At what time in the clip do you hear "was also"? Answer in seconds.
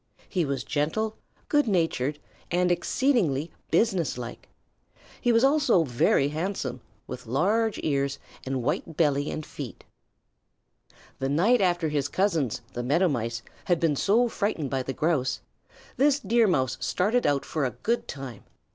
5.31-5.83